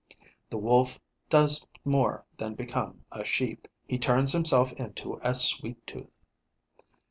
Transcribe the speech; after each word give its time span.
The 0.49 0.57
Wolf 0.57 0.97
does 1.29 1.67
more 1.85 2.25
than 2.37 2.55
become 2.55 3.05
a 3.11 3.23
Sheep: 3.23 3.67
he 3.87 3.99
turns 3.99 4.31
himself 4.31 4.73
into 4.73 5.19
a 5.21 5.35
sweet 5.35 5.85
tooth. 5.85 6.19